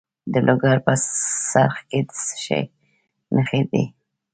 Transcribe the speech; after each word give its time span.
د 0.31 0.33
لوګر 0.47 0.77
په 0.85 0.93
څرخ 1.51 1.75
کې 1.89 1.99
د 2.07 2.09
څه 2.25 2.35
شي 2.45 2.61
نښې 3.35 3.61
دي؟ 3.71 3.83